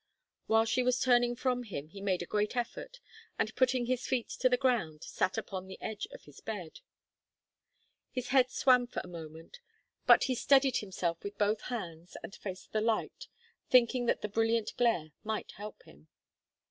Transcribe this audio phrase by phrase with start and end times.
[0.47, 2.99] While she was turning from him he made a great effort,
[3.37, 6.79] and putting his feet to the ground, sat upon the edge of his bed.
[8.09, 9.59] His head swam for a moment,
[10.07, 13.27] but he steadied himself with both hands and faced the light,
[13.69, 16.07] thinking that the brilliant glare might help him.